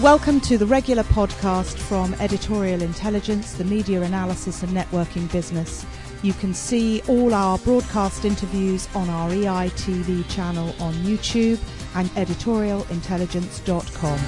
[0.00, 5.84] Welcome to the regular podcast from Editorial Intelligence, the media analysis and networking business.
[6.22, 11.58] You can see all our broadcast interviews on our EITV channel on YouTube
[11.96, 14.18] and editorialintelligence.com.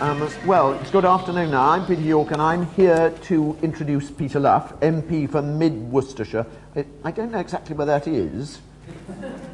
[0.00, 1.68] Um, well, it's good afternoon now.
[1.68, 6.46] I'm Peter York and I'm here to introduce Peter Luff, MP for Mid Worcestershire.
[7.04, 8.60] I don't know exactly where that is,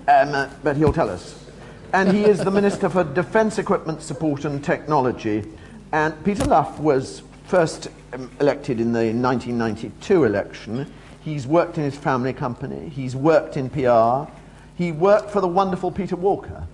[0.09, 1.46] um, uh, but he'll tell us
[1.93, 5.45] and he is the Minister for Defence Equipment Support and Technology.
[5.93, 10.93] And Peter Luff was first um, elected in the 1992 election.
[11.25, 14.31] He's worked in his family company, he's worked in PR,
[14.76, 16.67] he worked for the wonderful Peter Walker,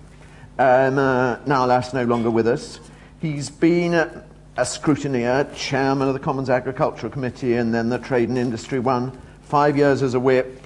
[0.59, 2.79] um, uh, now alas no longer with us.
[3.21, 4.25] He's been a,
[4.57, 9.17] a scrutineer, chairman of the Commons Agricultural Committee, and then the Trade and Industry one,
[9.43, 10.65] five years as a whip.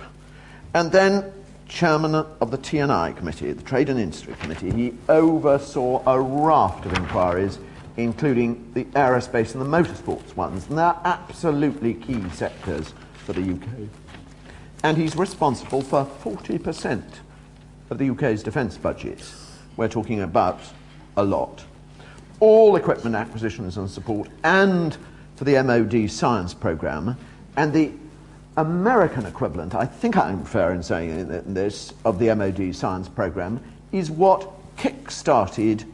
[0.73, 1.31] And then
[1.67, 6.93] chairman of the T&I Committee, the Trade and Industry Committee, he oversaw a raft of
[6.93, 7.59] inquiries,
[7.97, 12.93] including the aerospace and the motorsports ones, and they're absolutely key sectors
[13.25, 13.89] for the UK.
[14.83, 17.03] And he's responsible for 40%
[17.89, 19.23] of the UK's defence budget.
[19.75, 20.59] We're talking about
[21.17, 21.63] a lot.
[22.39, 24.95] All equipment acquisitions and support, and
[25.35, 27.17] for the MOD science programme,
[27.55, 27.91] and the
[28.57, 34.09] American equivalent, I think I'm fair in saying this, of the MOD science program is
[34.09, 35.85] what kick-started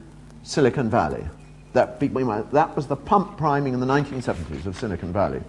[0.43, 1.25] Silicon Valley.
[1.73, 5.41] That, that was the pump priming in the 1970s of Silicon Valley.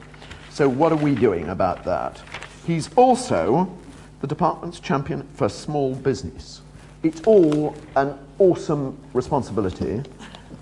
[0.51, 2.21] So what are we doing about that?
[2.67, 3.73] He's also
[4.21, 6.63] the department's champion for small business.
[7.05, 10.03] It's all an awesome responsibility,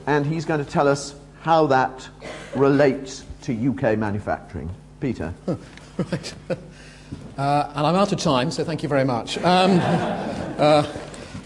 [0.06, 2.08] and he's going to tell us how that
[2.54, 4.68] relates to UK manufacturing.
[5.02, 5.34] Peter.
[5.98, 6.34] Right.
[7.36, 9.38] Uh, and I'm out of time, so thank you very much.
[9.38, 10.86] Um, uh,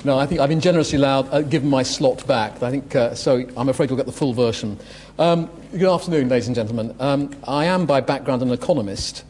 [0.05, 2.61] no, I think I've been generously allowed, uh, given my slot back.
[2.61, 4.78] I think, uh, so I'm afraid we'll get the full version.
[5.19, 6.95] Um, good afternoon, ladies and gentlemen.
[6.98, 9.24] Um, I am by background an economist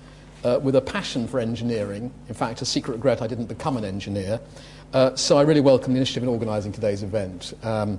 [0.45, 2.11] uh, with a passion for engineering.
[2.29, 4.41] In fact, a secret regret I didn't become an engineer.
[4.95, 7.53] Uh, so I really welcome the initiative in organising today's event.
[7.63, 7.99] Um,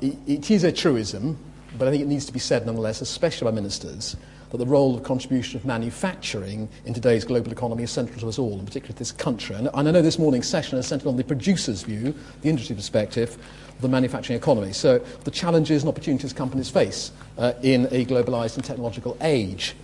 [0.00, 1.36] it, it is a truism,
[1.76, 4.16] but I think it needs to be said nonetheless, especially by ministers
[4.50, 8.38] that the role of contribution of manufacturing in today's global economy is central to us
[8.38, 9.54] all, and particularly this country.
[9.56, 12.74] And, and I know this morning's session is centred on the producer's view, the industry
[12.74, 13.36] perspective,
[13.68, 14.72] of the manufacturing economy.
[14.72, 19.74] So the challenges and opportunities companies face uh, in a globalised and technological age.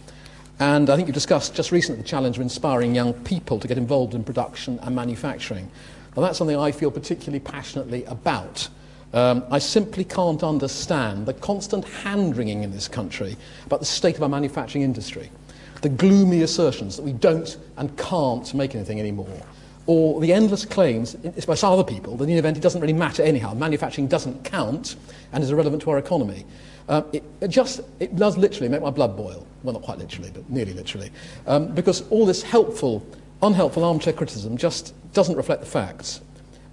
[0.61, 3.77] And I think you discussed just recently the challenge of inspiring young people to get
[3.77, 5.71] involved in production and manufacturing.
[6.17, 8.69] Now, that's something I feel particularly passionately about.
[9.15, 14.17] Um, I simply can't understand the constant hand wringing in this country about the state
[14.17, 15.31] of our manufacturing industry,
[15.83, 19.41] the gloomy assertions that we don't and can't make anything anymore,
[19.87, 21.15] or the endless claims
[21.47, 24.45] by some other people that in the event it doesn't really matter anyhow, manufacturing doesn't
[24.45, 24.97] count
[25.33, 26.45] and is irrelevant to our economy.
[26.89, 29.47] Um, it, it, just it does literally make my blood boil.
[29.63, 31.13] Well, not quite literally, but nearly literally,
[31.47, 33.07] um, because all this helpful,
[33.43, 36.21] unhelpful armchair criticism just doesn't reflect the facts.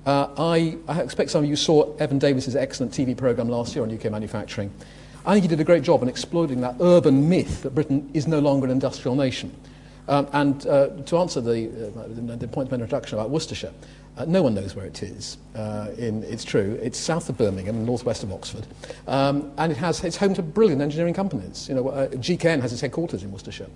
[0.05, 3.83] Uh, I, I, expect some of you saw Evan Davis's excellent TV programme last year
[3.83, 4.71] on UK manufacturing.
[5.25, 8.27] I think he did a great job in exploiting that urban myth that Britain is
[8.27, 9.55] no longer an industrial nation.
[10.07, 13.71] Um, and uh, to answer the, uh, the point of introduction about Worcestershire,
[14.17, 15.37] uh, no one knows where it is.
[15.55, 16.79] Uh, in, it's true.
[16.81, 18.65] It's south of Birmingham, northwest of Oxford.
[19.07, 21.69] Um, and it has, it's home to brilliant engineering companies.
[21.69, 23.69] You know, uh, GKN has its headquarters in Worcestershire.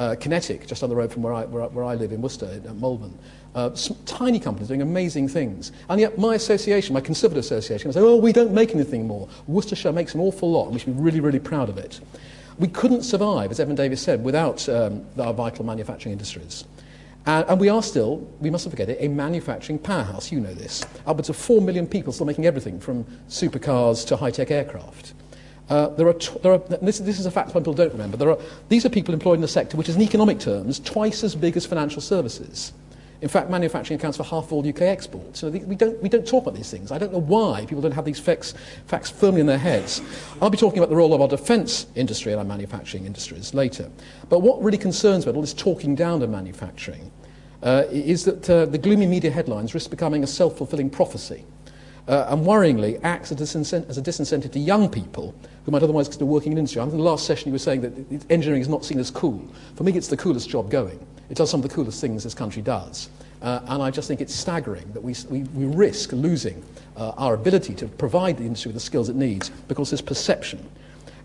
[0.00, 2.46] Uh, QinetiQ, just down the road from where I, where, where I live in Worcester,
[2.46, 3.18] at Malvern.
[3.54, 3.68] Uh,
[4.06, 5.72] tiny companies doing amazing things.
[5.90, 9.28] And yet my association, my Conservative association, say, oh, we don't make anything more.
[9.46, 12.00] Worcestershire makes an awful lot, and we should be really, really proud of it.
[12.58, 16.64] We couldn't survive, as Evan Davis said, without um, our vital manufacturing industries.
[17.26, 20.32] And, we are still, we mustn't forget it, a manufacturing powerhouse.
[20.32, 20.82] You know this.
[21.06, 25.12] Upwards of 4 million people still making everything from supercars to high tech aircraft.
[25.70, 28.30] Uh, there are, there are this, this, is a fact people don't remember.
[28.30, 28.38] Are,
[28.68, 31.56] these are people employed in a sector which is, in economic terms, twice as big
[31.56, 32.72] as financial services.
[33.22, 35.40] In fact, manufacturing accounts for half of all UK exports.
[35.40, 36.90] So we, don't, we don't talk about these things.
[36.90, 38.54] I don't know why people don't have these facts,
[38.86, 40.00] facts firmly in their heads.
[40.40, 43.90] I'll be talking about the role of our defence industry and our manufacturing industries later.
[44.28, 47.12] But what really concerns me about all this talking down of manufacturing
[47.62, 51.44] uh, is that uh, the gloomy media headlines risk becoming a self-fulfilling prophecy.
[52.08, 55.34] Uh, and worryingly acts as a, disincentive to young people
[55.64, 56.80] who might otherwise consider working in industry.
[56.80, 59.10] I think in the last session you were saying that engineering is not seen as
[59.10, 59.46] cool.
[59.76, 61.04] For me, it's the coolest job going.
[61.28, 63.08] It does some of the coolest things this country does.
[63.42, 66.62] Uh, and I just think it's staggering that we, we, we risk losing
[66.96, 70.68] uh, our ability to provide the industry with the skills it needs because there's perception.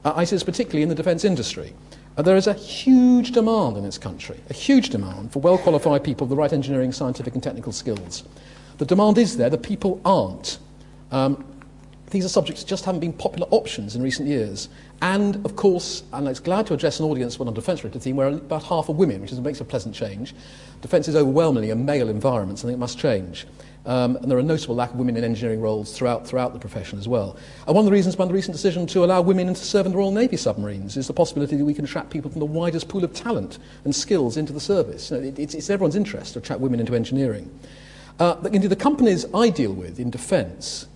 [0.03, 1.73] Uh, I see this particularly in the defence industry.
[2.17, 6.03] Uh, there is a huge demand in this country, a huge demand for well qualified
[6.03, 8.23] people with the right engineering, scientific, and technical skills.
[8.77, 10.59] The demand is there, the people aren't.
[11.11, 11.43] Um,
[12.11, 14.69] these are subjects that just haven't been popular options in recent years.
[15.01, 18.27] And, of course, and it's glad to address an audience on a defence-related theme where
[18.27, 20.33] about half are women, which is, makes a pleasant change.
[20.81, 23.47] Defence is overwhelmingly a male environment, something that must change.
[23.85, 26.59] Um, and there are a notable lack of women in engineering roles throughout, throughout the
[26.59, 27.37] profession as well.
[27.67, 29.91] And one of the reasons behind the recent decision to allow women to serve in
[29.91, 32.87] the Royal Navy submarines is the possibility that we can attract people from the widest
[32.87, 35.11] pool of talent and skills into the service.
[35.11, 37.47] You know, it, it's, it's everyone's interest to attract women into engineering.
[38.19, 40.87] Uh, indeed, the companies I deal with in defence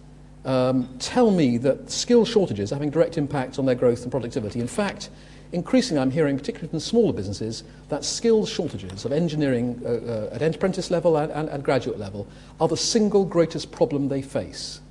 [0.45, 4.59] um, tell me that skill shortages are having direct impact on their growth and productivity.
[4.59, 5.09] In fact,
[5.51, 10.41] increasingly I'm hearing, particularly from smaller businesses, that skill shortages of engineering uh, uh, at
[10.41, 12.27] apprentice level and, and, and, graduate level
[12.59, 14.81] are the single greatest problem they face.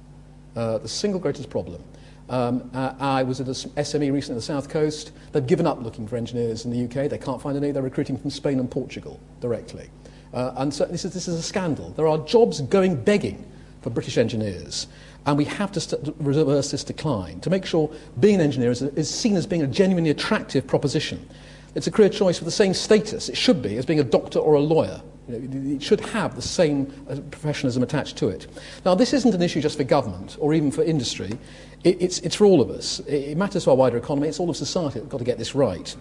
[0.56, 1.82] Uh, the single greatest problem.
[2.28, 5.12] Um, I was at an SME recently on the South Coast.
[5.32, 7.08] They've given up looking for engineers in the UK.
[7.08, 7.70] They can't find any.
[7.70, 9.88] They're recruiting from Spain and Portugal directly.
[10.34, 11.90] Uh, and so this is, this is a scandal.
[11.90, 14.88] There are jobs going begging for British engineers.
[15.28, 19.10] And we have to reverse this decline to make sure being an engineer is, is
[19.10, 21.28] seen as being a genuinely attractive proposition.
[21.74, 24.38] It's a career choice with the same status, it should be, as being a doctor
[24.38, 25.02] or a lawyer.
[25.28, 28.46] You know, it should have the same uh, professionalism attached to it.
[28.86, 31.38] Now, this isn't an issue just for government or even for industry.
[31.84, 33.00] It, it's, it's for all of us.
[33.00, 34.28] It, it matters to our wider economy.
[34.28, 35.94] It's all of society that's got to get this right.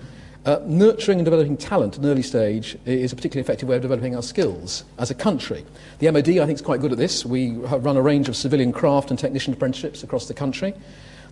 [0.46, 3.82] Uh, nurturing and developing talent at an early stage is a particularly effective way of
[3.82, 5.66] developing our skills as a country.
[6.00, 7.26] The MOD, I think, is quite good at this.
[7.26, 10.74] We run a range of civilian craft and technician apprenticeships across the country.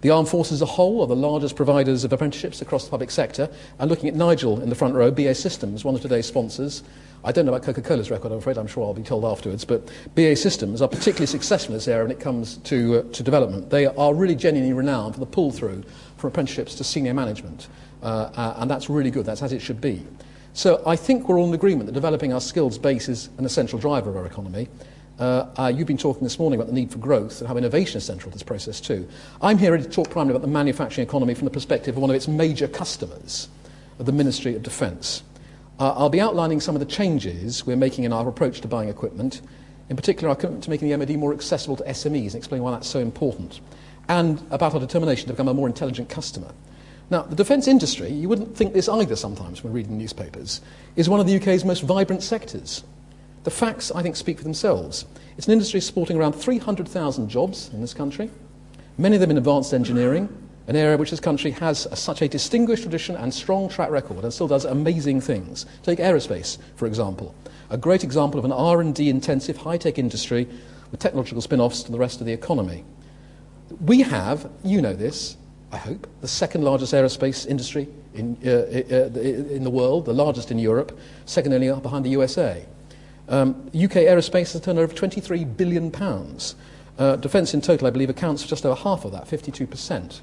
[0.05, 3.09] The armed forces as a whole are the largest providers of apprenticeships across the public
[3.09, 3.49] sector.
[3.79, 6.83] And looking at Nigel in the front row, BAE Systems, one of today's sponsors,
[7.23, 9.65] I don't know about Coca Cola's record, I'm afraid, I'm sure I'll be told afterwards,
[9.65, 13.23] but BAE Systems are particularly successful in this area when it comes to, uh, to
[13.23, 13.71] development.
[13.71, 15.83] They are really genuinely renowned for the pull through
[16.17, 17.67] from apprenticeships to senior management.
[18.03, 19.25] Uh, uh, and that's really good.
[19.25, 20.05] That's as it should be.
[20.53, 23.79] So I think we're all in agreement that developing our skills base is an essential
[23.79, 24.67] driver of our economy.
[25.17, 27.97] Uh, uh, you've been talking this morning about the need for growth and how innovation
[27.97, 29.07] is central to this process too.
[29.41, 32.17] I'm here to talk primarily about the manufacturing economy from the perspective of one of
[32.17, 33.47] its major customers,
[33.97, 35.23] the Ministry of Defence.
[35.79, 38.89] Uh, I'll be outlining some of the changes we're making in our approach to buying
[38.89, 39.41] equipment,
[39.89, 42.71] in particular our commitment to making the MOD more accessible to SMEs and explain why
[42.71, 43.61] that's so important,
[44.09, 46.51] and about our determination to become a more intelligent customer.
[47.09, 50.59] Now, the defence industry, you wouldn't think this either sometimes when reading newspapers,
[50.97, 52.83] is one of the UK's most vibrant sectors.
[53.45, 55.05] The facts, I think, speak for themselves.
[55.37, 58.31] It's an industry supporting around 300,000 jobs in this country,
[58.97, 60.29] many of them in advanced engineering,
[60.67, 64.23] an area which this country has a, such a distinguished tradition and strong track record
[64.23, 65.67] and still does amazing things.
[65.83, 67.35] Take aerospace, for example,
[67.69, 70.47] a great example of an R&D intensive high-tech industry
[70.89, 72.83] with technological spin-offs to the rest of the economy.
[73.79, 75.37] We have, you know this,
[75.71, 80.13] I hope, the second largest aerospace industry in, uh, uh, uh, in the world, the
[80.13, 80.97] largest in Europe,
[81.27, 82.65] second only behind the USA.
[83.27, 85.91] Um, UK aerospace has a turnover of £23 billion.
[86.97, 90.19] Uh, defence in total, I believe, accounts for just over half of that, 52%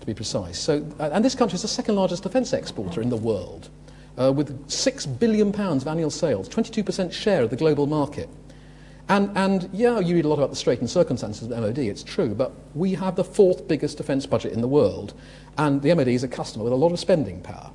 [0.00, 0.58] to be precise.
[0.58, 3.68] So, uh, and this country is the second largest defence exporter in the world,
[4.18, 8.28] uh, with £6 billion of annual sales, 22% share of the global market.
[9.08, 12.02] And, and yeah, you read a lot about the straitened circumstances of the MOD, it's
[12.02, 15.14] true, but we have the fourth biggest defence budget in the world,
[15.58, 17.70] and the MOD is a customer with a lot of spending power.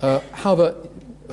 [0.00, 0.74] Uh, however,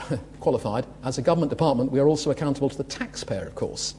[0.40, 3.96] qualified, as a government department, we are also accountable to the taxpayer, of course.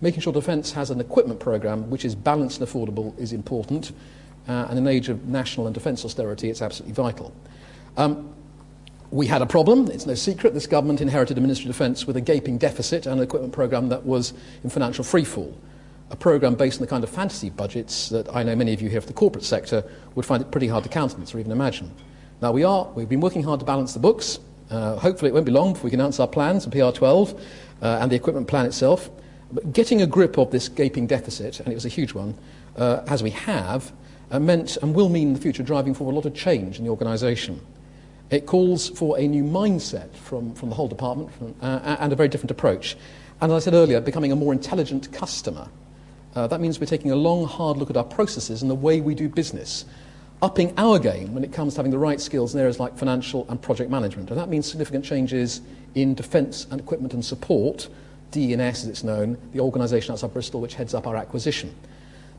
[0.00, 3.92] Making sure defence has an equipment programme which is balanced and affordable is important,
[4.48, 7.32] uh, and in an age of national and defence austerity, it's absolutely vital.
[7.96, 8.32] Um,
[9.10, 9.88] we had a problem.
[9.90, 10.52] It's no secret.
[10.52, 13.88] This government inherited a Ministry of Defence with a gaping deficit and an equipment programme
[13.88, 14.34] that was
[14.64, 15.54] in financial freefall.
[16.10, 18.88] A programme based on the kind of fantasy budgets that I know many of you
[18.88, 19.84] here for the corporate sector
[20.14, 21.90] would find it pretty hard to countenance or even imagine.
[22.42, 24.38] Now, we are, we've been working hard to balance the books.
[24.70, 27.38] Uh, hopefully, it won't be long before we can announce our plans and PR12
[27.82, 29.10] uh, and the equipment plan itself.
[29.52, 32.36] But getting a grip of this gaping deficit, and it was a huge one,
[32.76, 33.92] uh, as we have,
[34.30, 36.84] uh, meant and will mean in the future driving forward a lot of change in
[36.84, 37.60] the organisation.
[38.30, 42.16] It calls for a new mindset from, from the whole department from, uh, and a
[42.16, 42.96] very different approach.
[43.40, 45.68] And as I said earlier, becoming a more intelligent customer.
[46.34, 49.00] Uh, that means we're taking a long, hard look at our processes and the way
[49.00, 49.84] we do business,
[50.42, 53.46] upping our game when it comes to having the right skills in areas like financial
[53.48, 54.30] and project management.
[54.30, 55.62] And that means significant changes
[55.94, 57.88] in defence and equipment and support,
[58.32, 61.74] D&S as it's known, the organisation outside Bristol which heads up our acquisition.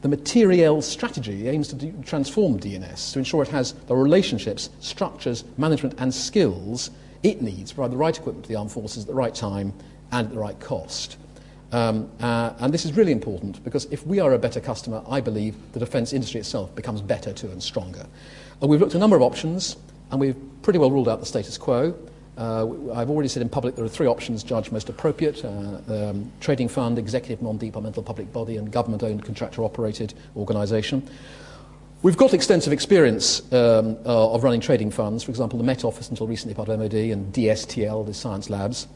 [0.02, 5.44] The materiel strategy aims to do, transform D&S to ensure it has the relationships, structures,
[5.58, 6.92] management, and skills
[7.24, 9.74] it needs to provide the right equipment to the armed forces at the right time
[10.12, 11.18] and at the right cost.
[11.72, 15.20] Um, uh, and this is really important because if we are a better customer, I
[15.20, 18.06] believe the defence industry itself becomes better too and stronger.
[18.62, 19.76] Uh, we've looked at a number of options.
[20.12, 21.96] and we've pretty well ruled out the status quo.
[22.38, 26.32] Uh, I've already said in public there are three options judged most appropriate uh, um,
[26.40, 31.08] trading fund, executive non departmental public body, and government owned contractor operated organisation.
[32.04, 36.10] We've got extensive experience um, uh, of running trading funds, for example, the Met Office
[36.10, 38.88] until recently part of MOD and DSTL, the Science Labs.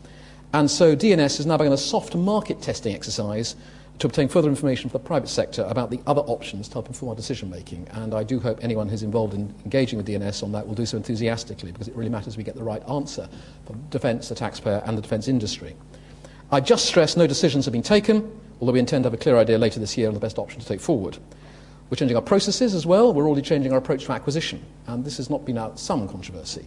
[0.54, 3.56] And so DNS is now beginning a soft market testing exercise
[4.00, 7.10] to obtain further information from the private sector about the other options to help inform
[7.10, 7.88] our decision making.
[7.92, 10.86] And I do hope anyone who's involved in engaging with DNS on that will do
[10.86, 13.30] so enthusiastically because it really matters we get the right answer
[13.66, 15.76] for defence, the taxpayer, and the defence industry.
[16.52, 18.30] I just stress no decisions have been taken,
[18.60, 20.60] although we intend to have a clear idea later this year on the best option
[20.60, 21.18] to take forward.
[21.90, 23.14] We're changing our processes as well.
[23.14, 24.66] We're already changing our approach to acquisition.
[24.88, 26.66] And this has not been out some controversy.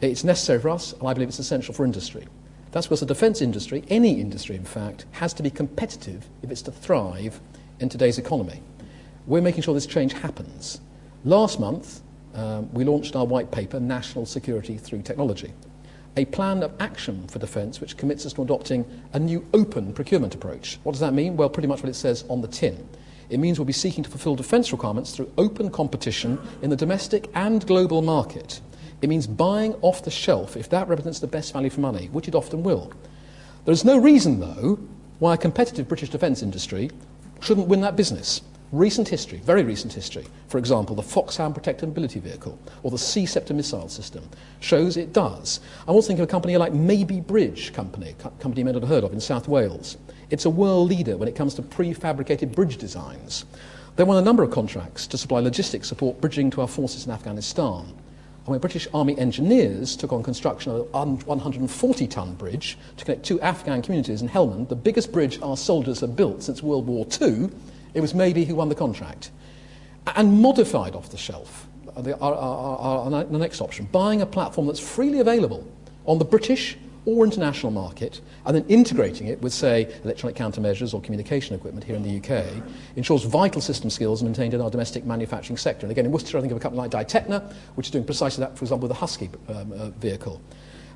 [0.00, 2.26] It's necessary for us, and I believe it's essential for industry.
[2.74, 6.62] That's because the defence industry, any industry in fact, has to be competitive if it's
[6.62, 7.38] to thrive
[7.78, 8.60] in today's economy.
[9.28, 10.80] We're making sure this change happens.
[11.24, 12.00] Last month,
[12.34, 15.52] um, we launched our white paper, National Security Through Technology,
[16.16, 20.34] a plan of action for defence which commits us to adopting a new open procurement
[20.34, 20.80] approach.
[20.82, 21.36] What does that mean?
[21.36, 22.88] Well, pretty much what it says on the tin.
[23.30, 27.30] It means we'll be seeking to fulfill defence requirements through open competition in the domestic
[27.36, 28.60] and global market.
[29.04, 32.26] It means buying off the shelf if that represents the best value for money, which
[32.26, 32.90] it often will.
[33.66, 34.78] There is no reason, though,
[35.18, 36.90] why a competitive British defence industry
[37.42, 38.40] shouldn't win that business.
[38.72, 43.26] Recent history, very recent history, for example, the Foxhound Protected Mobility Vehicle or the Sea
[43.26, 44.26] Ceptor missile system,
[44.60, 45.60] shows it does.
[45.86, 48.80] I'm also thinking of a company like Mabey Bridge Company, a company you may not
[48.80, 49.98] have heard of in South Wales.
[50.30, 53.44] It's a world leader when it comes to prefabricated bridge designs.
[53.96, 57.12] They won a number of contracts to supply logistics support bridging to our forces in
[57.12, 57.92] Afghanistan.
[58.46, 63.40] When British Army engineers took on construction of a 140 ton bridge to connect two
[63.40, 67.48] Afghan communities in Helmand, the biggest bridge our soldiers have built since World War II,
[67.94, 69.30] it was Mabey who won the contract.
[70.14, 72.78] And modified off the shelf, uh, the, our, our,
[73.10, 75.66] our, the next option, buying a platform that's freely available
[76.04, 81.00] on the British or international market, and then integrating it with, say, electronic countermeasures or
[81.00, 82.46] communication equipment here in the UK,
[82.96, 85.84] ensures vital system skills are maintained in our domestic manufacturing sector.
[85.84, 88.42] And again, in Worcester, I think of a company like Dytecna, which is doing precisely
[88.44, 90.40] that, for example, with the Husky um, uh, vehicle.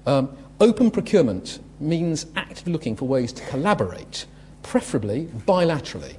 [0.07, 4.25] Um, open procurement means actively looking for ways to collaborate,
[4.63, 6.17] preferably bilaterally,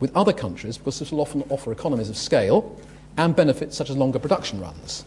[0.00, 2.76] with other countries, because this will often offer economies of scale
[3.16, 5.04] and benefits such as longer production runs.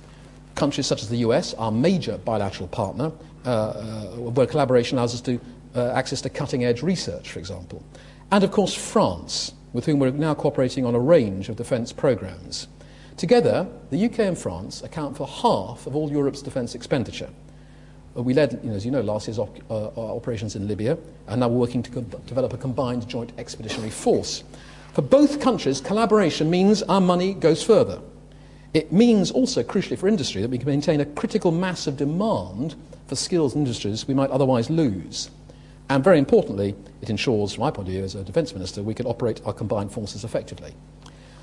[0.56, 3.12] Countries such as the US, our major bilateral partner,
[3.44, 5.40] where collaboration allows us to
[5.76, 7.84] uh, access to cutting edge research, for example.
[8.32, 12.68] And of course, France, with whom we're now cooperating on a range of defence programmes.
[13.18, 17.30] Together, the UK and France account for half of all Europe's defence expenditure.
[18.16, 21.40] We led, you know, as you know, last year's op- uh, operations in Libya, and
[21.40, 24.44] now we're working to develop a combined joint expeditionary force.
[24.94, 28.02] For both countries, collaboration means our money goes further.
[28.74, 32.76] It means also, crucially for industry, that we can maintain a critical mass of demand
[33.08, 35.30] for skills and industries we might otherwise lose.
[35.90, 38.94] And very importantly, it ensures, from my point of view as a defence minister, we
[38.94, 40.74] can operate our combined forces effectively.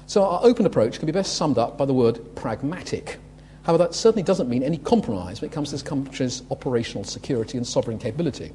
[0.07, 3.19] So our open approach can be best summed up by the word pragmatic.
[3.65, 7.59] However, that certainly doesn't mean any compromise when it comes to this country's operational security
[7.59, 8.53] and sovereign capability.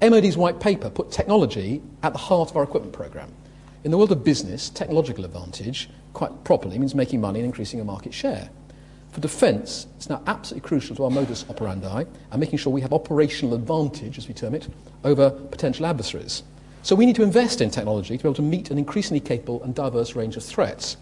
[0.00, 3.32] MOD's white paper put technology at the heart of our equipment programme.
[3.82, 7.84] In the world of business, technological advantage, quite properly, means making money and increasing your
[7.84, 8.48] market share.
[9.12, 12.92] For defence, it's now absolutely crucial to our modus operandi and making sure we have
[12.92, 14.66] operational advantage, as we term it,
[15.04, 16.42] over potential adversaries.
[16.82, 19.62] So we need to invest in technology to be able to meet an increasingly capable
[19.62, 20.96] and diverse range of threats,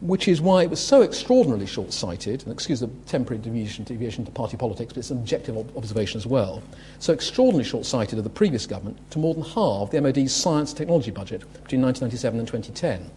[0.00, 4.24] which is why it was so extraordinarily short sighted, and excuse the temporary deviation, deviation
[4.24, 6.62] to party politics, but it's an objective ob- observation as well,
[6.98, 10.70] so extraordinarily short sighted of the previous government to more than halve the MOD's science
[10.70, 13.10] and technology budget between 1997 and 2010.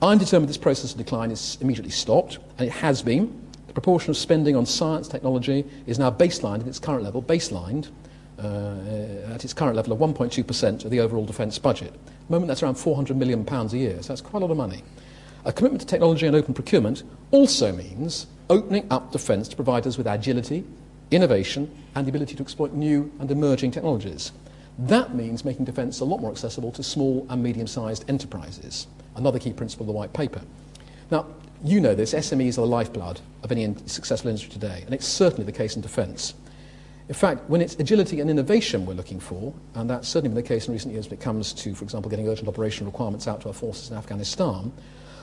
[0.00, 3.36] I'm determined this process of decline is immediately stopped, and it has been,
[3.66, 7.88] the proportion of spending on science technology is now baselined at its current level, baselined
[8.38, 11.88] uh, at its current level of 1.2% of the overall defence budget.
[11.88, 14.56] At the moment, that's around £400 million a year, so that's quite a lot of
[14.56, 14.84] money.
[15.44, 17.02] A commitment to technology and open procurement
[17.32, 20.64] also means opening up defence to provide us with agility,
[21.10, 24.30] innovation, and the ability to exploit new and emerging technologies.
[24.78, 28.86] That means making defence a lot more accessible to small and medium sized enterprises,
[29.18, 30.40] another key principle of the white paper.
[31.10, 31.26] Now,
[31.62, 35.44] you know this, SMEs are the lifeblood of any successful industry today, and it's certainly
[35.44, 36.34] the case in defence.
[37.08, 40.48] In fact, when it's agility and innovation we're looking for, and that's certainly been the
[40.48, 43.40] case in recent years when it comes to, for example, getting urgent operational requirements out
[43.40, 44.70] to our forces in Afghanistan,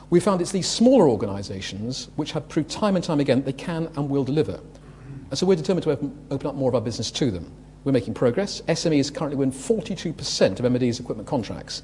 [0.09, 3.53] we found it's these smaller organisations which have proved time and time again that they
[3.53, 4.59] can and will deliver.
[5.29, 7.51] And so we're determined to open, open up more of our business to them.
[7.83, 8.61] We're making progress.
[8.61, 11.83] SMEs currently win 42% of MOD's equipment contracts.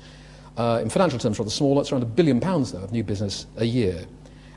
[0.58, 3.46] Uh, in financial terms, rather smaller, it's around a billion pounds, though, of new business
[3.58, 4.06] a year.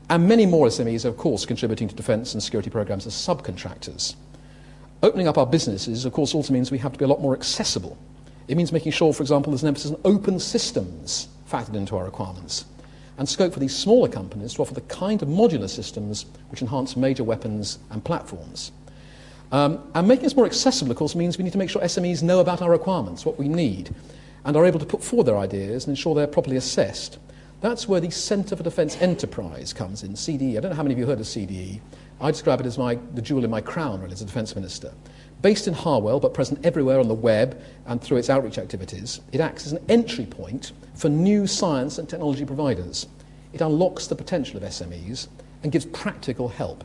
[0.09, 4.15] And many more SMEs, of course, contributing to defence and security programs as subcontractors.
[5.01, 7.33] Opening up our businesses, of course, also means we have to be a lot more
[7.33, 7.97] accessible.
[8.47, 12.05] It means making sure, for example, there's an emphasis on open systems factored into our
[12.05, 12.65] requirements,
[13.17, 16.97] and scope for these smaller companies to offer the kind of modular systems which enhance
[16.97, 18.71] major weapons and platforms.
[19.51, 22.23] Um, and making us more accessible, of course, means we need to make sure SMEs
[22.23, 23.93] know about our requirements, what we need,
[24.45, 27.17] and are able to put forward their ideas and ensure they're properly assessed.
[27.61, 30.57] That's where the Centre for Defence Enterprise comes in, CDE.
[30.57, 31.81] I don't know how many of you heard of CDE.
[32.21, 34.93] I describe it as my, the jewel in my crown, really, as a Defence Minister.
[35.41, 39.41] Based in Harwell, but present everywhere on the web and through its outreach activities, it
[39.41, 43.07] acts as an entry point for new science and technology providers.
[43.51, 45.27] It unlocks the potential of SMEs
[45.63, 46.83] and gives practical help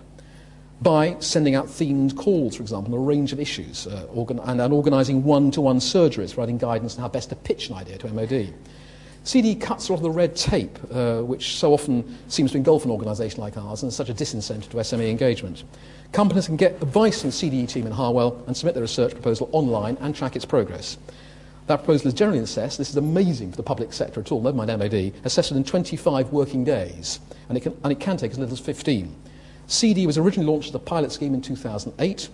[0.83, 4.61] by sending out themed calls, for example, on a range of issues, uh, organ- and,
[4.61, 8.55] and organising one-to-one surgeries, providing guidance on how best to pitch an idea to MOD.
[9.23, 12.87] CD cuts a lot of the red tape, uh, which so often seems to engulf
[12.87, 15.65] an organisation like ours and is such a disincentive to SME engagement.
[16.13, 19.51] Companies can get advice from the CDE team in Harwell and submit their research proposal
[19.53, 20.97] online and track its progress.
[21.67, 24.57] That proposal is generally assessed, this is amazing for the public sector at all, never
[24.57, 28.39] mind MOD, assessed within 25 working days, and it can, and it can take as
[28.39, 29.15] little as 15.
[29.71, 32.29] CD was originally launched as a pilot scheme in 2008.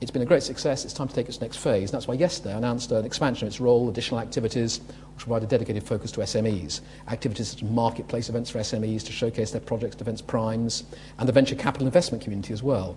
[0.00, 0.86] It's been a great success.
[0.86, 1.90] It's time to take its next phase.
[1.90, 4.78] And that's why yesterday I announced an expansion of its role, additional activities,
[5.14, 6.80] which provide a dedicated focus to SMEs.
[7.08, 10.84] Activities such as marketplace events for SMEs to showcase their projects, defence primes,
[11.18, 12.96] and the venture capital investment community as well.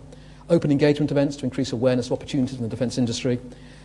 [0.49, 3.37] Open engagement events to increase awareness of opportunities in the defence industry,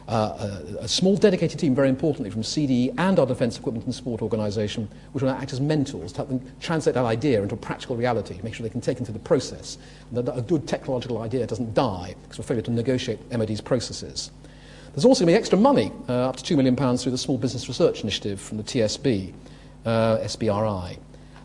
[0.09, 3.95] uh, a, a, small dedicated team, very importantly, from CDE and our Defence Equipment and
[3.95, 7.59] Sport Organisation, which will act as mentors to help them translate that idea into a
[7.59, 9.77] practical reality, make sure they can take into the process,
[10.09, 14.31] and that a good technological idea doesn't die because of failure to negotiate MOD's processes.
[14.95, 17.37] There's also going to be extra money, uh, up to £2 million through the Small
[17.37, 19.35] Business Research Initiative from the TSB,
[19.85, 20.99] uh, SBRI.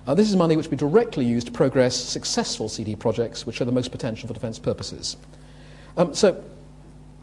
[0.07, 3.57] Uh, this is money which will be directly used to progress successful CD projects which
[3.57, 5.17] show the most potential for defence purposes.
[5.97, 6.41] Um, so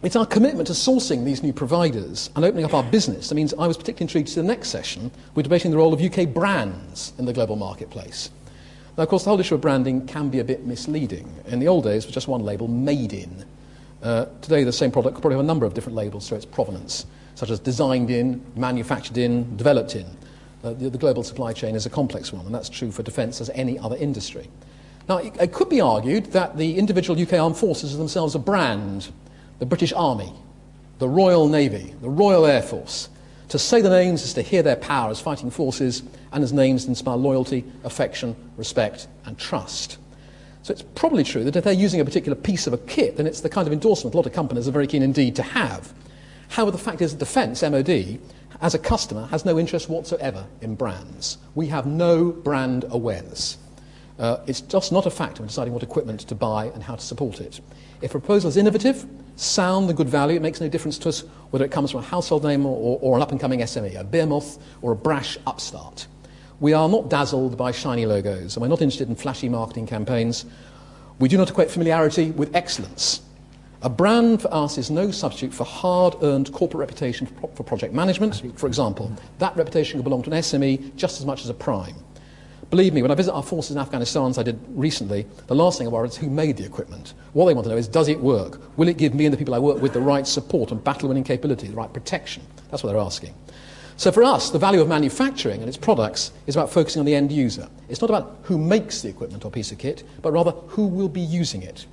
[0.03, 3.53] it's our commitment to sourcing these new providers and opening up our business that means
[3.55, 5.11] I was particularly intrigued to the next session.
[5.35, 8.31] We're debating the role of UK brands in the global marketplace.
[8.97, 11.31] Now, of course, the whole issue of branding can be a bit misleading.
[11.47, 13.45] In the old days, it was just one label, made in.
[14.03, 16.47] Uh, today, the same product could probably have a number of different labels to its
[16.47, 20.07] provenance, such as designed in, manufactured in, developed in.
[20.65, 23.41] Uh, the, the, global supply chain is a complex one, and that's true for defence
[23.41, 24.49] as any other industry.
[25.09, 28.39] Now, it, it could be argued that the individual UK armed forces are themselves a
[28.39, 29.11] brand
[29.61, 30.33] the British Army,
[30.99, 33.09] the Royal Navy, the Royal Air Force.
[33.51, 36.85] To say the names is to hear their power as fighting forces and as names
[36.85, 39.99] that inspire loyalty, affection, respect, and trust.
[40.63, 43.27] So it's probably true that if they're using a particular piece of a kit, then
[43.27, 45.93] it's the kind of endorsement a lot of companies are very keen indeed to have.
[46.49, 48.19] However, the fact is that Defence, MOD,
[48.63, 51.39] as a customer, has no interest whatsoever in brands.
[51.55, 53.59] We have no brand awareness.
[54.21, 57.01] Uh, it's just not a factor in deciding what equipment to buy and how to
[57.01, 57.59] support it.
[58.03, 59.07] If a proposal is innovative,
[59.37, 62.07] sound and good value, it makes no difference to us whether it comes from a
[62.07, 65.39] household name or, or, or an up and coming SME, a behemoth or a brash
[65.47, 66.07] upstart.
[66.61, 70.45] We are not dazzled by shiny logos, and we're not interested in flashy marketing campaigns.
[71.19, 73.23] We do not equate familiarity with excellence.
[73.81, 78.59] A brand for us is no substitute for hard earned corporate reputation for project management,
[78.59, 79.11] for example.
[79.39, 81.97] That reputation will belong to an SME just as much as a prime.
[82.71, 85.77] Believe me, when I visit our forces in Afghanistan, as I did recently, the last
[85.77, 87.15] thing I worry is who made the equipment.
[87.33, 88.61] What they want to know is does it work?
[88.77, 91.09] Will it give me and the people I work with the right support and battle
[91.09, 92.45] winning capability, the right protection?
[92.71, 93.35] That's what they're asking.
[93.97, 97.15] So for us, the value of manufacturing and its products is about focusing on the
[97.15, 97.69] end user.
[97.89, 101.09] It's not about who makes the equipment or piece of kit, but rather who will
[101.09, 101.87] be using it.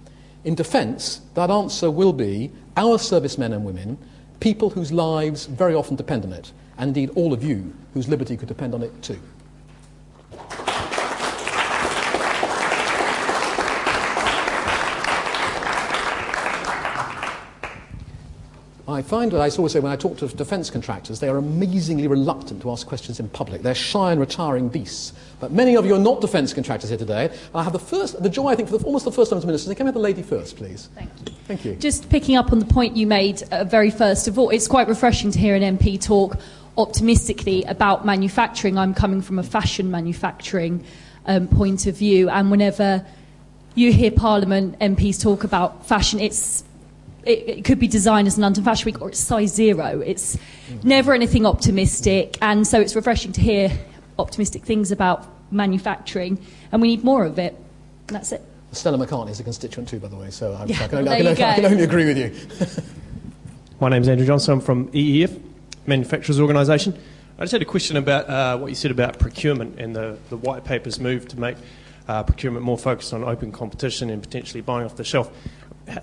[0.43, 3.97] In defence, that answer will be our servicemen and women,
[4.39, 8.37] people whose lives very often depend on it, and indeed all of you whose liberty
[8.37, 9.19] could depend on it too.
[18.89, 22.07] I find that I always say when I talk to defence contractors, they are amazingly
[22.07, 23.61] reluctant to ask questions in public.
[23.61, 25.11] They're shy and retiring beasts.
[25.41, 27.25] But many of you are not defence contractors here today.
[27.25, 29.39] And I have the first, the joy, I think, for the, almost the first time
[29.39, 29.73] as minister.
[29.75, 30.87] Can we have the lady first, please?
[30.95, 31.35] Thank you.
[31.47, 31.75] Thank you.
[31.75, 34.87] Just picking up on the point you made uh, very first of all, it's quite
[34.87, 36.37] refreshing to hear an MP talk
[36.77, 38.77] optimistically about manufacturing.
[38.77, 40.85] I'm coming from a fashion manufacturing
[41.25, 43.05] um, point of view, and whenever
[43.75, 46.63] you hear Parliament MPs talk about fashion, it's
[47.27, 50.01] it, it, could be designed as an London Fashion Week or it's size zero.
[50.05, 50.37] It's
[50.83, 53.71] never anything optimistic, and so it's refreshing to hear
[54.17, 56.39] optimistic things about manufacturing,
[56.71, 57.55] and we need more of it.
[58.07, 58.41] And that's it.
[58.71, 61.35] Stella McCartney is a constituent too, by the way, so yeah, I, can only, I,
[61.35, 62.83] can, I, can, only agree with you.
[63.79, 64.55] My name's Andrew Johnson.
[64.55, 65.39] I'm from EEF,
[65.85, 66.97] Manufacturers Organisation.
[67.37, 70.37] I just had a question about uh, what you said about procurement and the, the
[70.37, 71.57] white paper's move to make
[72.07, 75.31] uh, procurement more focused on open competition and potentially buying off the shelf.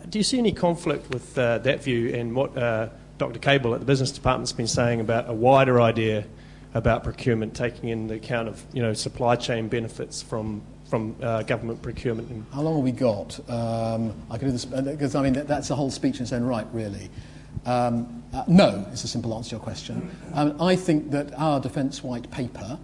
[0.09, 2.89] Do you see any conflict with uh, that view and what uh,
[3.19, 3.39] Dr.
[3.39, 6.25] Cable at the Business Department's been saying about a wider idea
[6.73, 11.81] about procurement, taking into account of you know supply chain benefits from from uh, government
[11.83, 12.47] procurement.
[12.53, 13.39] How long have we got?
[13.49, 16.45] Um, I can do this because I mean that's a whole speech in its own
[16.45, 17.11] right, really.
[17.65, 20.11] Um, uh, no, is a simple answer to your question.
[20.35, 22.79] Um, I think that our defence white paper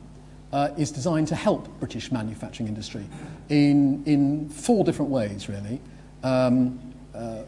[0.53, 3.05] uh, is designed to help British manufacturing industry
[3.49, 5.81] in in four different ways, really.
[6.23, 6.81] Um,
[7.15, 7.43] uh,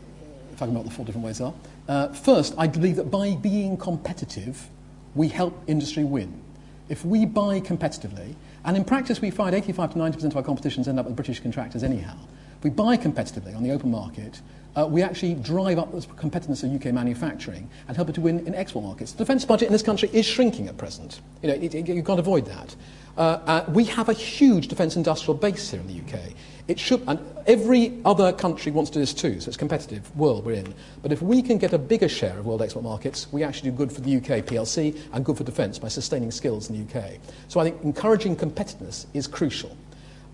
[0.52, 1.54] if I can what the four different ways are.
[1.88, 4.68] Uh, first, I believe that by being competitive,
[5.14, 6.40] we help industry win.
[6.88, 8.34] If we buy competitively,
[8.64, 11.40] and in practice we find 85 to 90% of our competitions end up with British
[11.40, 12.16] contractors anyhow.
[12.58, 14.40] If we buy competitively on the open market,
[14.76, 18.46] uh, we actually drive up the competitiveness of UK manufacturing and help it to win
[18.46, 19.12] in export markets.
[19.12, 21.20] The defence budget in this country is shrinking at present.
[21.42, 22.74] You know, it, it, you can't avoid that.
[23.16, 26.32] Uh, uh, we have a huge defence industrial base here in the UK.
[26.68, 30.14] It should, and every other country wants to do this too, so it's a competitive
[30.16, 30.74] world we're in.
[31.02, 33.76] But if we can get a bigger share of world export markets, we actually do
[33.76, 37.18] good for the UK PLC and good for defence by sustaining skills in the UK.
[37.48, 39.76] So I think encouraging competitiveness is crucial.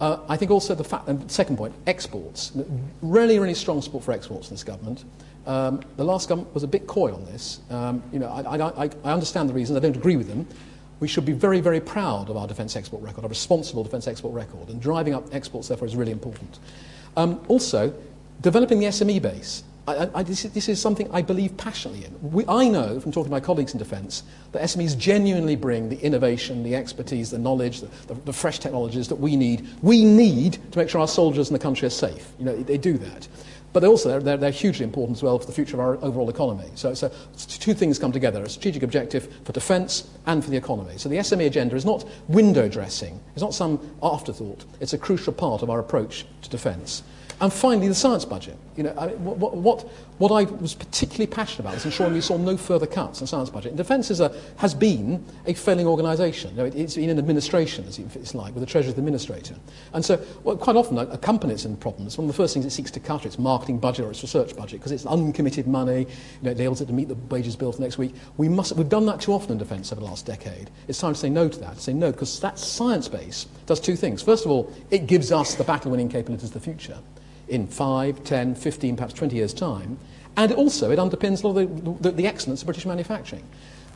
[0.01, 2.53] Uh, I think also the fact, and second point, exports.
[3.03, 5.05] Really, really strong support for exports in this government.
[5.47, 7.61] Um, the last government was a bit coy on this.
[7.71, 9.77] Um, you know, I, I, I understand the reasons.
[9.77, 10.47] I don't agree with them
[11.01, 14.35] we should be very, very proud of our defence export record, our responsible defence export
[14.35, 16.59] record, and driving up exports, therefore, is really important.
[17.17, 17.95] Um, also,
[18.41, 19.63] developing the SME base.
[19.88, 22.33] I, I, this, is, this, is, something I believe passionately in.
[22.33, 24.22] We, I know from talking to my colleagues in defence
[24.53, 29.09] that SMEs genuinely bring the innovation, the expertise, the knowledge, the, the, the, fresh technologies
[29.09, 29.66] that we need.
[29.83, 32.33] We need to make sure our soldiers in the country are safe.
[32.38, 33.29] You know, they do that.
[33.72, 36.68] But also, they're, they're, hugely important as well for the future of our overall economy.
[36.74, 40.96] So, so two things come together a strategic objective for defence and for the economy.
[40.96, 45.33] So the SME agenda is not window dressing, it's not some afterthought, it's a crucial
[45.33, 47.03] part of our approach to defence.
[47.40, 48.57] And finally, the science budget.
[48.77, 49.83] You know, I, what, what,
[50.18, 53.29] what I was particularly passionate about is ensuring we saw no further cuts in the
[53.29, 53.70] science budget.
[53.70, 56.51] And Defence a, has been a failing organisation.
[56.51, 59.55] You know, it, has been an administration, as it's like, with a Treasury Administrator.
[59.92, 62.55] And so, well, quite often, a, a company that's in problems, one of the first
[62.55, 65.07] things it seeks to cut is its marketing budget or its research budget, because it's
[65.07, 66.07] uncommitted money, you
[66.42, 68.14] know, it to meet the wages bill for next week.
[68.37, 70.70] We must, we've done that too often in Defence over the last decade.
[70.88, 73.79] It's time to say no to that, to say no, because that science base does
[73.79, 74.22] two things.
[74.22, 76.98] First of all, it gives us the battle-winning capabilities of the future
[77.49, 79.99] in 5, 10, 15, perhaps 20 years' time.
[80.37, 83.43] And also, it underpins a lot of the, the, the excellence of British manufacturing.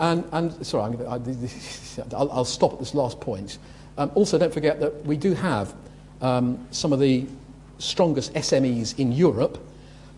[0.01, 3.59] And, and sorry, I, will I'll stop at this last point.
[3.97, 5.75] Um, also, don't forget that we do have
[6.21, 7.27] um, some of the
[7.79, 9.59] strongest SMEs in Europe.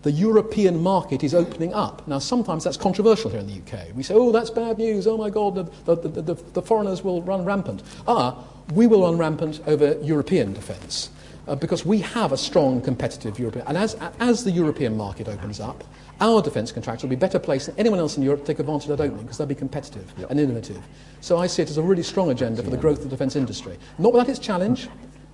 [0.01, 2.07] The European market is opening up.
[2.07, 3.95] Now, sometimes that's controversial here in the UK.
[3.95, 5.07] We say, oh, that's bad news.
[5.07, 7.83] Oh, my God, the, the, the, the foreigners will run rampant.
[8.07, 8.43] Ah,
[8.73, 11.09] we will run rampant over European defence
[11.47, 13.65] uh, because we have a strong competitive European.
[13.67, 15.83] And as, as the European market opens up,
[16.21, 18.89] our defence contractors will be better placed than anyone else in Europe to take advantage
[18.89, 20.31] of that opening because they'll be competitive yep.
[20.31, 20.81] and innovative.
[21.21, 23.35] So I see it as a really strong agenda for the growth of the defence
[23.35, 23.77] industry.
[23.97, 24.87] Not without its challenge.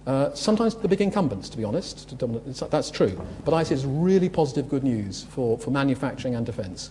[0.08, 2.26] Uh, sometimes the big incumbents, to be honest, to
[2.72, 3.22] that's true.
[3.46, 6.90] But I see it as really positive good news for, for manufacturing and defence.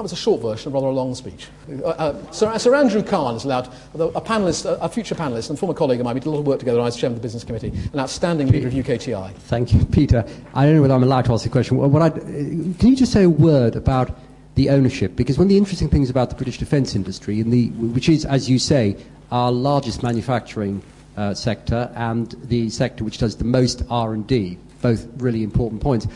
[0.00, 1.48] That was a short version of rather a long speech.
[1.70, 5.58] Uh, uh, Sir, Sir, Andrew Cahn is allowed, a, panelist, a, a, future panelist and
[5.58, 7.20] former colleague of mine, we did a lot of work together, I was chairman of
[7.20, 9.34] the business committee, an outstanding leader of UKTI.
[9.34, 10.24] Thank you, Peter.
[10.54, 11.76] I don't know whether I'm allowed to ask the question.
[11.76, 14.18] What I, can you just say a word about
[14.54, 15.16] the ownership?
[15.16, 18.48] Because one of the interesting things about the British defence industry, the, which is, as
[18.48, 18.96] you say,
[19.30, 20.82] our largest manufacturing
[21.18, 26.06] uh, sector and the sector which does the most R&D, both really important points.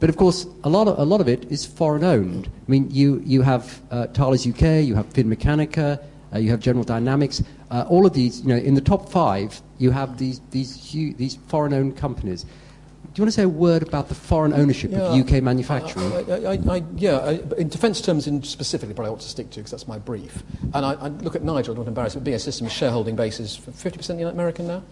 [0.00, 2.46] But of course, a lot of, a lot of it is foreign owned.
[2.46, 6.84] I mean, you, you have uh, Thales UK, you have Finmeccanica, uh, you have General
[6.84, 7.42] Dynamics.
[7.70, 11.18] Uh, all of these, you know, in the top five, you have these, these, huge,
[11.18, 12.44] these foreign owned companies.
[12.44, 16.12] Do you want to say a word about the foreign ownership yeah, of UK manufacturing?
[16.12, 19.56] I, I, I, yeah, in defence terms in specifically, probably I ought to stick to
[19.56, 20.44] because that's my brief.
[20.72, 24.68] And I, look at Nigel, I don't embarrass him, BAE Systems shareholding basis, 50% American
[24.68, 24.82] now?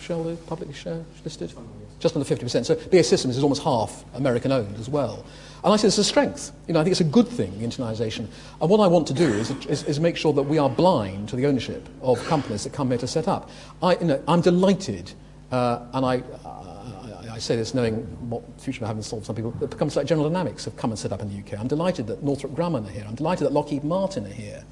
[0.00, 1.52] Shareholder, publicly share, listed?
[1.98, 2.64] Just under 50%.
[2.64, 5.24] So BAE Systems is almost half American owned as well.
[5.64, 6.52] And I see this as a strength.
[6.68, 8.28] You know, I think it's a good thing, internationalisation.
[8.60, 11.28] And what I want to do is, is, is, make sure that we are blind
[11.30, 13.50] to the ownership of companies that come here to set up.
[13.82, 15.12] I, you know, I'm delighted,
[15.50, 17.94] uh, and I, uh, I say this knowing
[18.30, 20.90] what future may have in store for some people, that like General Dynamics have come
[20.90, 21.58] and set up in the UK.
[21.58, 23.04] I'm delighted that Northrop Grumman are here.
[23.06, 24.62] I'm delighted that Lockheed Martin are here.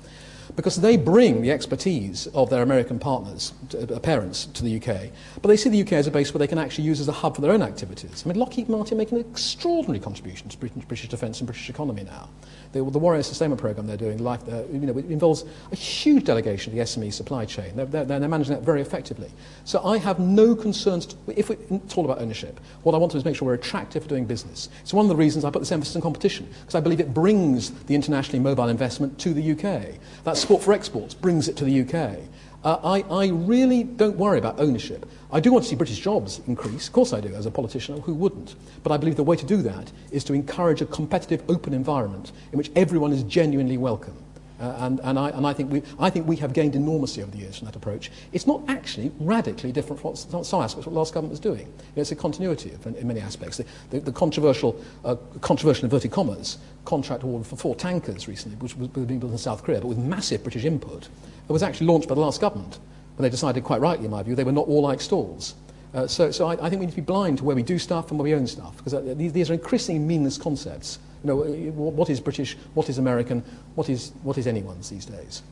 [0.54, 5.10] Because they bring the expertise of their American partners, uh, parents, to the UK.
[5.42, 7.12] But they see the UK as a base where they can actually use as a
[7.12, 8.22] hub for their own activities.
[8.24, 11.68] I mean, Lockheed Martin are making an extraordinary contribution to British, British defence and British
[11.68, 12.28] economy now.
[12.72, 16.76] The, Warrior Sustainment Programme they're doing life, uh, you know, involves a huge delegation of
[16.76, 17.74] the SME supply chain.
[17.74, 19.30] They're, they're, they're, managing that very effectively.
[19.64, 21.06] So I have no concerns.
[21.06, 23.46] To, if we, it's all about ownership, what I want to do is make sure
[23.46, 24.68] we're attractive for doing business.
[24.82, 27.14] It's one of the reasons I put this emphasis on competition, because I believe it
[27.14, 29.94] brings the internationally mobile investment to the UK.
[30.36, 32.18] Sport for exports brings it to the UK.
[32.62, 35.08] Uh, I, I really don't worry about ownership.
[35.30, 36.88] I do want to see British jobs increase.
[36.88, 38.00] Of course I do, as a politician.
[38.02, 38.56] Who wouldn't?
[38.82, 42.32] But I believe the way to do that is to encourage a competitive, open environment
[42.52, 44.16] in which everyone is genuinely welcome.
[44.58, 47.30] Uh, and, and, I, and I, think we, I think we have gained enormously over
[47.30, 48.10] the years from that approach.
[48.32, 51.72] It's not actually radically different from what, some aspects what last government was doing.
[51.94, 53.58] It's a continuity of, in, in, many aspects.
[53.58, 58.76] The, the, the controversial, uh, controversial inverted commas, contract award for four tankers recently, which
[58.76, 61.08] was being built in South Korea, but with massive British input,
[61.48, 62.78] it was actually launched by the last government
[63.16, 65.54] when they decided, quite rightly in my view, they were not all like stalls.
[65.96, 67.78] Uh, so so I, I, think we need to be blind to where we do
[67.78, 70.98] stuff and where we own stuff, because uh, these, these, are increasingly meaningless concepts.
[71.24, 73.42] You know, uh, what is British, what is American,
[73.76, 75.42] what is, what is anyone's these days?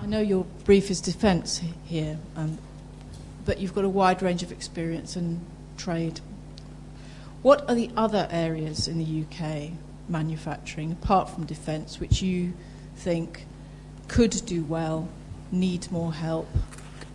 [0.00, 2.58] I know your brief is defence here, um,
[3.44, 5.40] but you've got a wide range of experience in
[5.76, 6.20] trade.
[7.42, 9.72] What are the other areas in the UK,
[10.08, 12.52] manufacturing, apart from defence, which you
[12.94, 13.46] think
[14.06, 15.08] could do well,
[15.50, 16.48] need more help,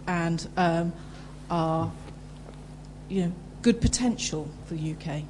[0.05, 0.91] and um,
[1.49, 1.93] are
[3.09, 5.23] you know, good potential for the UK?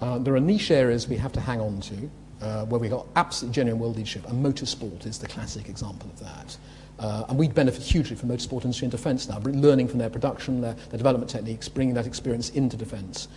[0.00, 3.06] Uh, there are niche areas we have to hang on to uh, where we've got
[3.16, 6.56] absolute genuine world leadership, and motorsport is the classic example of that.
[6.98, 10.60] Uh, and we benefit hugely from motorsport industry and defence now, learning from their production,
[10.60, 13.28] their, their development techniques, bringing that experience into defence.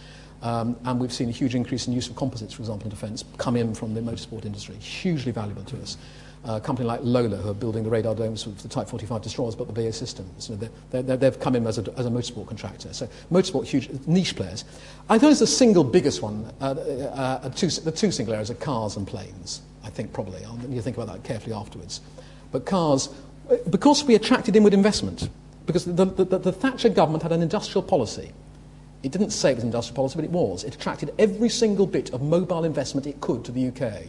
[0.41, 3.23] Um, and we've seen a huge increase in use of composites, for example, in defence,
[3.37, 4.75] come in from the motorsport industry.
[4.75, 5.97] Hugely valuable to us.
[6.45, 9.55] A company like Lola, who are building the radar domes for the Type 45 destroyers,
[9.55, 10.49] but the BAE systems.
[10.49, 10.69] You know,
[11.01, 12.93] they're, they've come in as a, as a motorsport contractor.
[12.93, 14.65] So motorsport, huge niche players.
[15.09, 18.97] I think the single biggest one, uh, uh, two, the two single areas are cars
[18.97, 20.43] and planes, I think probably.
[20.43, 22.01] I'll, you think about that carefully afterwards.
[22.51, 23.09] But cars,
[23.69, 25.29] because we attracted inward investment,
[25.65, 28.31] because the, the, the, the Thatcher government had an industrial policy.
[29.01, 30.63] It didn't say it was industrial policy, but it was.
[30.63, 34.07] It attracted every single bit of mobile investment it could to the UK.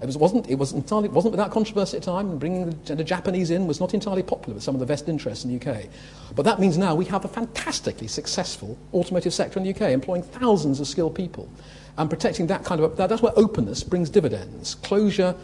[0.00, 2.94] It, was, wasn't, it was entirely, wasn't without controversy at the time, and bringing the,
[2.96, 5.70] the, Japanese in was not entirely popular with some of the vested interests in the
[5.70, 5.86] UK.
[6.34, 10.22] But that means now we have a fantastically successful automotive sector in the UK, employing
[10.22, 11.48] thousands of skilled people.
[11.96, 14.74] And protecting that kind of, that, that's where openness brings dividends.
[14.76, 15.34] Closure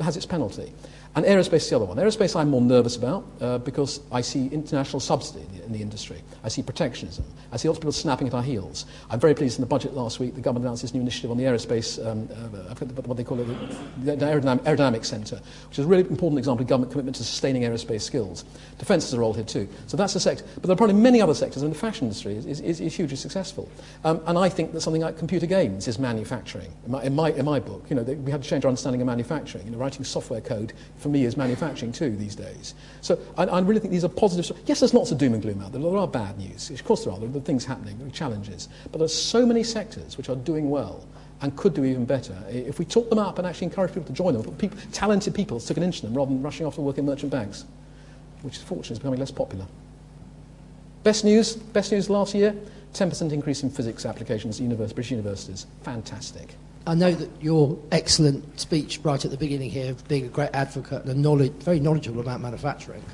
[0.00, 0.72] has its penalty.
[1.18, 1.96] And aerospace is the other one.
[1.96, 5.82] Aerospace I'm more nervous about uh, because I see international subsidy in the, in the,
[5.82, 6.22] industry.
[6.44, 7.24] I see protectionism.
[7.50, 8.86] I see lots of people snapping at our heels.
[9.10, 11.36] I'm very pleased in the budget last week, the government announced this new initiative on
[11.36, 13.46] the aerospace, um, uh, I forget what they call it,
[14.04, 17.62] the aerodynamic, aerodynamic centre, which is a really important example of government commitment to sustaining
[17.62, 18.44] aerospace skills.
[18.78, 19.68] Defence has a role here too.
[19.88, 20.44] So that's a sector.
[20.54, 22.80] But there are probably many other sectors, I and the fashion industry is, is, is,
[22.80, 23.68] is hugely successful.
[24.04, 26.72] Um, and I think that something like computer games is manufacturing.
[26.86, 28.68] In my, in my, in my book, you know, they, we had to change our
[28.68, 29.64] understanding of manufacturing.
[29.64, 32.74] You know, writing software code for me is manufacturing too these days.
[33.00, 34.56] So I, I really think these are positive.
[34.66, 35.80] Yes, there's lots of doom and gloom out there.
[35.80, 36.70] There are bad news.
[36.70, 37.18] Of course there are.
[37.18, 38.68] There are things happening, there are challenges.
[38.92, 41.06] But there's so many sectors which are doing well
[41.40, 44.12] and could do even better if we talk them up and actually encourage people to
[44.12, 44.42] join them.
[44.56, 47.06] People, talented people took an inch in them rather than rushing off to work in
[47.06, 47.64] merchant banks,
[48.42, 49.66] which is fortunately is becoming less popular.
[51.04, 52.54] Best news, best news last year,
[52.94, 55.66] 10% increase in physics applications at British universities.
[55.82, 56.54] Fantastic.
[56.88, 61.04] I know that your excellent speech right at the beginning here, being a great advocate
[61.04, 63.04] and knowledge, very knowledgeable about manufacturing,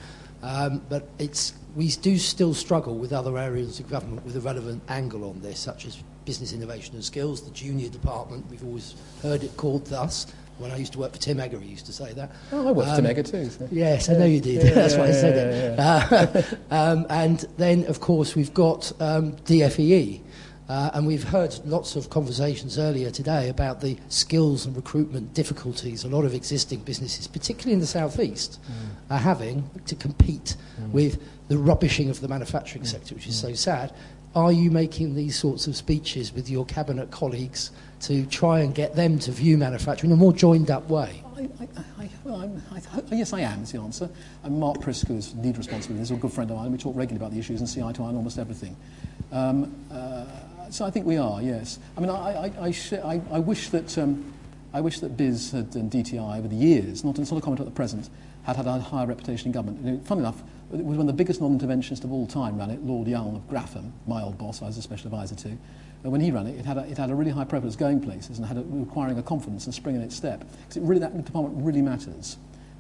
[0.45, 4.81] um, but it's, we do still struggle with other areas of government with a relevant
[4.89, 9.43] angle on this, such as business innovation and skills, the junior department, we've always heard
[9.43, 10.29] it called thus.
[10.59, 12.31] When I used to work for Tim Eggar, he used to say that.
[12.53, 13.51] Oh, I worked um, for Tim Eggar too.
[13.51, 13.69] So.
[13.73, 14.63] Yes, I know you did.
[14.63, 15.79] Yeah, That's why I said it.
[15.81, 20.21] Uh, um, and then, of course, we've got um, DFEE,
[20.68, 26.05] uh, and we've heard lots of conversations earlier today about the skills and recruitment difficulties
[26.05, 28.88] a lot of existing businesses, particularly in the southeast, mm.
[29.11, 30.90] are having to compete mm.
[30.90, 32.88] with the rubbishing of the manufacturing mm.
[32.88, 33.57] sector, which is so mm.
[33.57, 33.92] sad.
[34.35, 38.96] Are you making these sorts of speeches with your cabinet colleagues to try and get
[38.96, 41.22] them to view manufacturing in a more joined up way?
[41.37, 41.48] I,
[42.00, 42.50] I, well,
[43.12, 44.09] yes, I am, is the answer.
[44.42, 46.96] And Mark Prisk, who's lead responsibility, is a good friend of mine, and we talk
[46.96, 48.77] regularly about the issues and see eye to eye on almost everything.
[49.31, 50.24] Um, uh,
[50.70, 51.79] so I think we are, yes.
[51.96, 52.74] I mean, I, I,
[53.05, 54.33] I, I wish that um,
[54.74, 57.61] I wish that BIS had, and DTI over the years, not in sort of comment
[57.61, 58.11] at the present,
[58.42, 59.85] had had a higher reputation in government.
[59.85, 62.70] You know, fun enough, it was one of the biggest non-interventionists of all time ran
[62.70, 65.48] it, Lord Young of Graffham, my old boss, I was a special advisor to.
[66.03, 68.00] And when he ran it, it had a, it had a really high preference going
[68.00, 70.44] places and had a, requiring a confidence and spring in its step.
[70.62, 72.37] Because it really, that department really matters.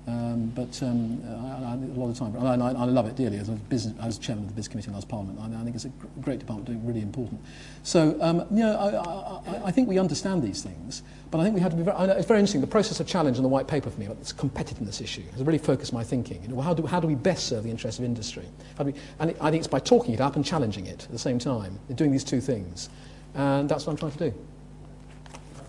[0.06, 3.38] Um, but um, I, I, a lot of time, I, I, love it dearly.
[3.38, 5.38] As a business, I was chairman of the BIS Committee in last Parliament.
[5.40, 7.40] I, think it's a great department, doing really important.
[7.84, 11.62] So, um, you know, I, I, think we understand these things, but I think we
[11.62, 11.96] have to be very.
[12.10, 12.60] it's very interesting.
[12.60, 15.42] The process of challenge and the white paper for me, about this competitiveness issue, has
[15.42, 16.42] really focused my thinking.
[16.42, 18.44] You know, how, do, how do we best serve the interests of industry?
[18.78, 21.38] We, and I think it's by talking it up and challenging it at the same
[21.38, 22.90] time, doing these two things,
[23.34, 24.34] and that's what I'm trying to do.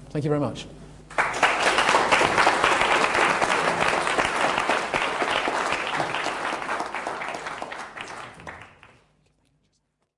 [0.09, 0.65] Thank you very much.